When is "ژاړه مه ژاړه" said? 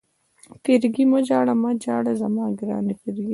1.27-2.13